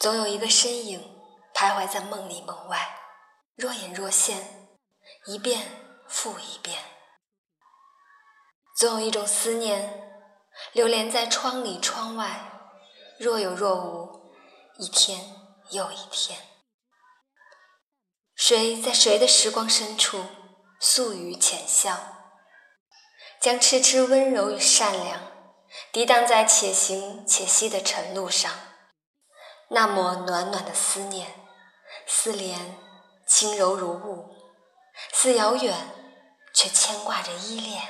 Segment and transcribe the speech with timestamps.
[0.00, 0.98] 总有一个身影
[1.54, 2.98] 徘徊在梦里梦外，
[3.54, 4.70] 若隐若现，
[5.26, 5.60] 一遍
[6.08, 6.78] 复一遍。
[8.74, 10.24] 总有一种思念
[10.72, 12.50] 流连在窗里窗外，
[13.18, 14.32] 若有若无，
[14.78, 15.36] 一天
[15.68, 16.38] 又一天。
[18.34, 20.24] 谁在谁的时光深处
[20.80, 21.98] 诉语浅笑，
[23.38, 25.20] 将痴痴温柔与善良
[25.92, 28.50] 涤荡在且行且惜的晨路上。
[29.72, 31.32] 那么暖暖的思念，
[32.04, 32.76] 似莲
[33.24, 34.34] 轻柔如雾，
[35.12, 35.76] 似遥远
[36.52, 37.80] 却牵挂着依恋。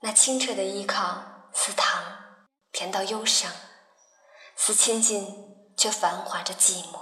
[0.00, 2.02] 那清澈的依靠，似糖
[2.72, 3.52] 甜到忧伤，
[4.56, 6.98] 似亲近却繁华着寂寞。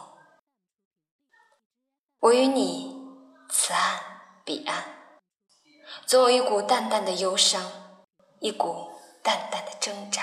[2.20, 2.94] 我与你
[3.48, 3.98] 此岸
[4.44, 5.25] 彼岸，
[6.05, 7.72] 总有一股淡淡的忧伤，
[8.41, 10.22] 一股淡淡的挣扎。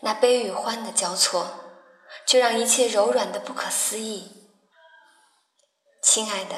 [0.00, 1.68] 那悲与欢的交错。
[2.26, 4.50] 却让一切柔软的不可思议，
[6.02, 6.54] 亲爱的，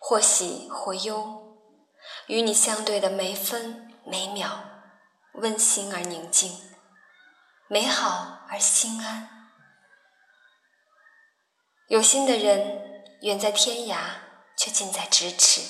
[0.00, 1.58] 或喜或忧，
[2.26, 4.64] 与你相对的每分每秒，
[5.34, 6.60] 温馨而宁静，
[7.68, 9.50] 美好而心安。
[11.88, 13.98] 有心的人远在天涯，
[14.56, 15.60] 却近在咫尺；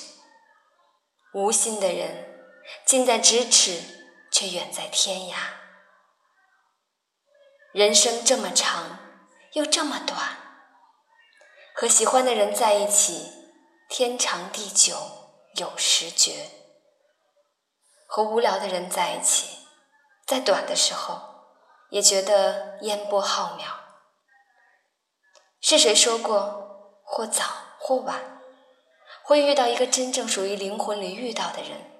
[1.33, 2.49] 无心的人
[2.85, 3.81] 近在咫尺，
[4.31, 5.64] 却远在天涯。
[7.75, 8.99] 人生这么长，
[9.51, 10.17] 又这么短。
[11.75, 13.29] 和喜欢的人在一起，
[13.89, 14.95] 天长地久，
[15.55, 16.31] 有时绝；
[18.07, 19.67] 和无聊的人在一起，
[20.25, 21.19] 在短的时候，
[21.89, 23.65] 也觉得烟波浩渺。
[25.59, 27.43] 是谁说过，或早
[27.77, 28.39] 或晚，
[29.21, 31.91] 会遇到一个真正属于灵魂里遇到的人？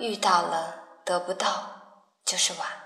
[0.00, 2.85] 遇到了，得不到，就是晚。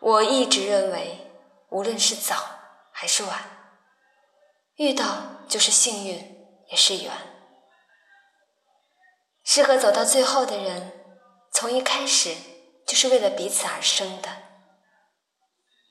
[0.00, 1.32] 我一直认为，
[1.70, 2.36] 无论是早
[2.92, 3.78] 还是晚，
[4.76, 6.14] 遇到就是幸运，
[6.68, 7.12] 也是缘。
[9.42, 11.04] 适合走到最后的人，
[11.52, 12.34] 从一开始
[12.86, 14.28] 就是为了彼此而生的。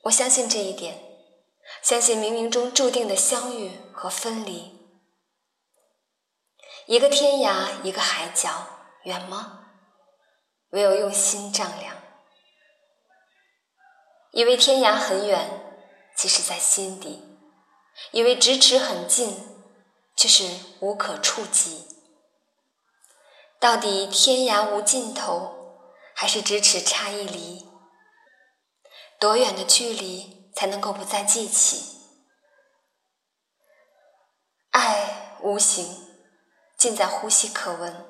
[0.04, 0.98] 我相信这一点，
[1.82, 4.76] 相信冥冥中注定的相遇和分离。
[6.86, 8.50] 一个天涯，一个海角，
[9.02, 9.70] 远吗？
[10.70, 11.96] 唯有用心丈量。
[14.36, 15.48] 以为天涯很远，
[16.14, 17.22] 其实在心底；
[18.10, 19.34] 以为咫尺很近，
[20.14, 20.44] 却是
[20.80, 21.88] 无可触及。
[23.58, 25.78] 到底天涯无尽头，
[26.14, 27.66] 还是咫尺差一厘？
[29.18, 31.98] 多远的距离才能够不再记起？
[34.72, 36.14] 爱无形，
[36.76, 38.04] 近在呼吸可闻，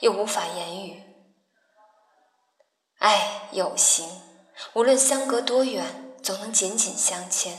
[0.00, 1.00] 又无法言语；
[2.98, 4.33] 爱有形。
[4.74, 7.58] 无论相隔多远，总能紧紧相牵。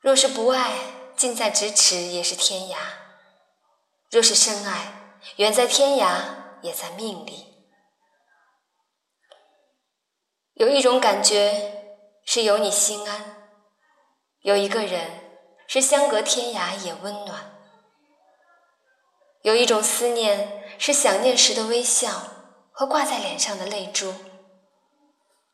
[0.00, 0.76] 若是不爱，
[1.16, 2.76] 近在咫尺也是天涯；
[4.10, 6.22] 若是深爱，远在天涯
[6.62, 7.48] 也在命里。
[10.54, 13.48] 有一种感觉是有你心安，
[14.40, 15.08] 有一个人
[15.66, 17.58] 是相隔天涯也温暖，
[19.42, 22.10] 有一种思念是想念时的微笑
[22.72, 24.14] 和挂在脸上的泪珠。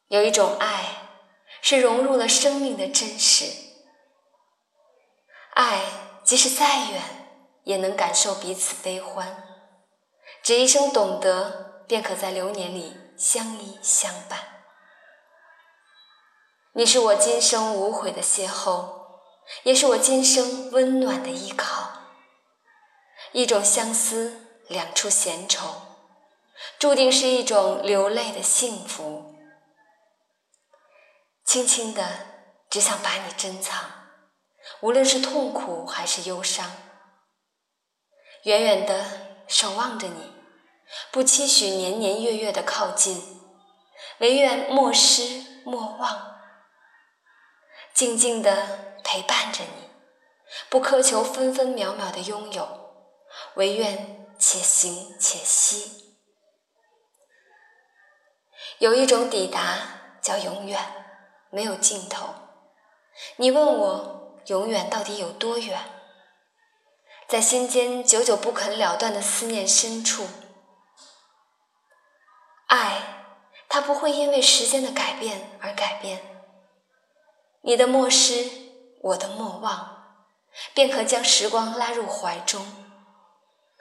[0.09, 1.19] 有一种爱，
[1.61, 3.45] 是融入了生命的真实。
[5.53, 5.83] 爱
[6.25, 7.03] 即使再远，
[7.65, 9.45] 也能感受彼此悲欢。
[10.43, 14.39] 只一声懂得，便可在流年里相依相伴。
[16.73, 18.89] 你是我今生无悔的邂逅，
[19.65, 21.91] 也是我今生温暖的依靠。
[23.33, 25.69] 一种相思，两处闲愁，
[26.79, 29.35] 注定是一种流泪的幸福。
[31.49, 32.05] 轻轻的，
[32.69, 33.83] 只想把你珍藏，
[34.81, 36.71] 无论是痛苦还是忧伤。
[38.43, 40.35] 远远的守望着你，
[41.11, 43.41] 不期许年年月月的靠近，
[44.19, 46.39] 唯愿莫失莫忘。
[47.95, 49.89] 静静的陪伴着你，
[50.69, 52.95] 不苛求分分秒秒的拥有，
[53.55, 56.19] 唯愿且行且惜。
[58.81, 61.07] 有一种抵达叫永远。
[61.51, 62.29] 没有尽头。
[63.37, 65.81] 你问我永远到底有多远？
[67.29, 70.27] 在心间久久不肯了断的思念深处，
[72.69, 73.27] 爱
[73.69, 76.47] 它不会因为时间的改变而改变。
[77.61, 78.51] 你的莫失，
[79.03, 80.25] 我的莫忘，
[80.73, 82.65] 便可将时光拉入怀中，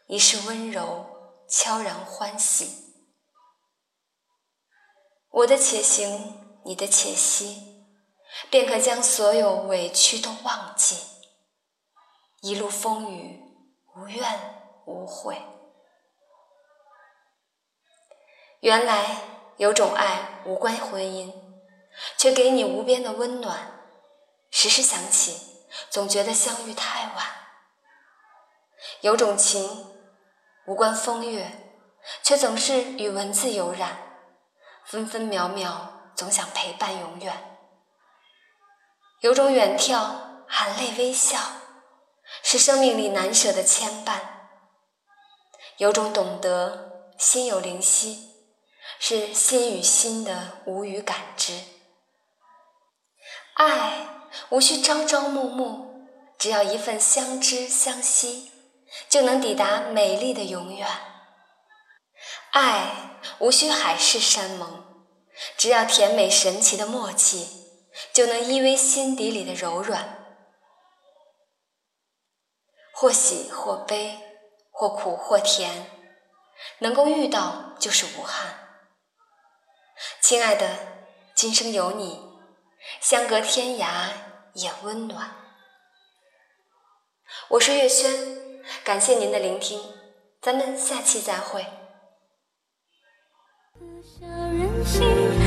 [0.07, 1.05] 一世温柔，
[1.47, 2.95] 悄然欢喜。
[5.29, 6.36] 我的且行，
[6.67, 7.85] 你的且息，
[8.49, 10.97] 便可将所有委屈都忘记。
[12.41, 13.41] 一路风雨，
[13.95, 14.21] 无怨
[14.85, 15.41] 无悔。
[18.59, 19.21] 原来
[19.55, 21.33] 有种爱无关婚姻，
[22.17, 23.79] 却给你无边的温暖。
[24.51, 27.25] 时时想起，总觉得相遇太晚。
[28.99, 29.87] 有种情
[30.65, 31.49] 无关风月，
[32.23, 34.19] 却总是与文字有染，
[34.85, 37.57] 分分秒秒总想陪伴永远。
[39.21, 40.15] 有种远眺
[40.47, 41.39] 含泪微笑，
[42.43, 44.19] 是生命里难舍的牵绊。
[45.77, 48.35] 有种懂得心有灵犀。
[48.99, 51.61] 是心与心的无语感知，
[53.53, 54.07] 爱
[54.49, 56.07] 无需朝朝暮暮，
[56.39, 58.51] 只要一份相知相惜，
[59.07, 60.87] 就能抵达美丽的永远。
[62.53, 64.86] 爱无需海誓山盟，
[65.57, 67.47] 只要甜美神奇的默契，
[68.13, 70.25] 就能依偎心底里的柔软。
[72.93, 74.17] 或喜或悲，
[74.71, 75.91] 或苦或甜，
[76.79, 78.81] 能够遇到就是无憾。
[80.19, 80.77] 亲爱的，
[81.35, 82.19] 今生有你，
[82.99, 84.09] 相隔天涯
[84.53, 85.35] 也温暖。
[87.49, 89.79] 我是月轩，感谢您的聆听，
[90.41, 91.67] 咱们下期再会。
[94.83, 95.46] 心。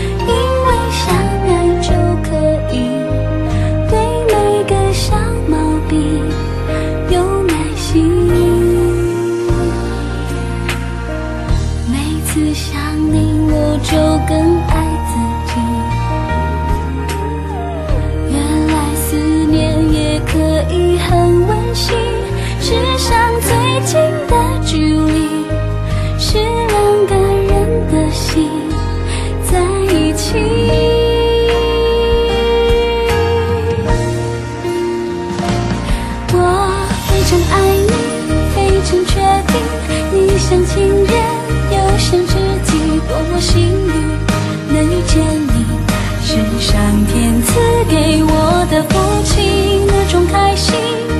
[50.56, 50.75] 心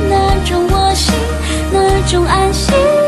[0.09, 1.15] 那种我心
[1.73, 3.00] 那种安心。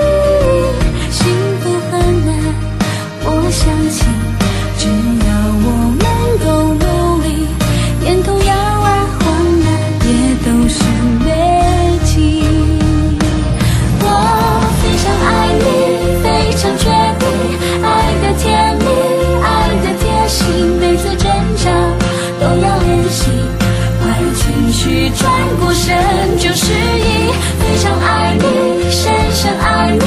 [26.55, 28.45] 是一非常爱你，
[28.91, 30.05] 深深爱你，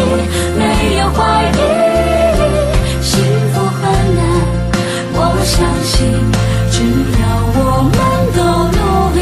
[0.57, 1.53] 没有怀疑。
[3.01, 3.13] 幸
[3.51, 3.81] 福很
[4.15, 4.21] 难，
[5.13, 5.95] 我相信，
[6.69, 6.77] 只
[7.19, 7.23] 要
[7.55, 7.93] 我们
[8.35, 8.39] 都
[8.77, 8.79] 努
[9.15, 9.19] 力，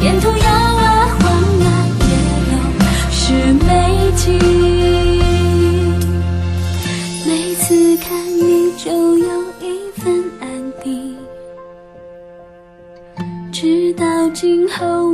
[0.00, 1.22] 沿途摇啊晃
[1.62, 1.66] 啊，
[2.00, 2.06] 也
[2.52, 2.54] 有
[3.10, 3.16] 是
[3.64, 3.70] 美
[4.16, 4.20] 景。
[7.26, 10.44] 每次看你，就有一份安
[10.84, 11.16] 定，
[13.50, 14.04] 直到
[14.34, 15.11] 今后。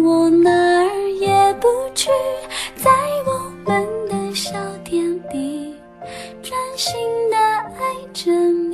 [8.12, 8.67] 真